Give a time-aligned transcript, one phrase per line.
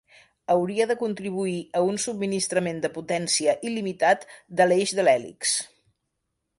[0.53, 4.29] Hauria de contribuir a un subministrament de potència il·limitat
[4.61, 5.57] de l'eix de l'hèlix.